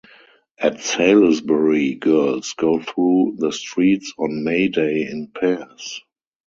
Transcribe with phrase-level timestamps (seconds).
[0.57, 6.01] At Salisbury girls go through the streets on May Day in pairs.